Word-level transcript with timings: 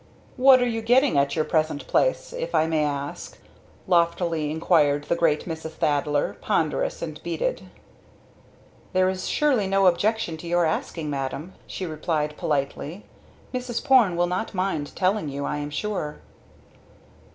"What 0.35 0.63
are 0.63 0.67
you 0.67 0.81
getting 0.81 1.15
at 1.15 1.35
your 1.35 1.45
present 1.45 1.85
place 1.85 2.33
if 2.33 2.55
I 2.55 2.65
may 2.65 2.83
ask?" 2.83 3.37
loftily 3.85 4.49
inquired 4.49 5.03
the 5.03 5.15
great 5.15 5.45
Mrs. 5.47 5.73
Thaddler, 5.73 6.37
ponderous 6.41 7.03
and 7.03 7.21
beaded. 7.21 7.69
"There 8.93 9.09
is 9.09 9.27
surely 9.27 9.67
no 9.67 9.85
objection 9.85 10.37
to 10.37 10.47
your 10.47 10.65
asking, 10.65 11.11
madam," 11.11 11.53
she 11.67 11.85
replied 11.85 12.35
politely. 12.35 13.05
"Mrs. 13.53 13.85
Porne 13.85 14.15
will 14.15 14.25
not 14.25 14.55
mind 14.55 14.95
telling 14.95 15.29
you, 15.29 15.45
I 15.45 15.57
am 15.57 15.69
sure." 15.69 16.19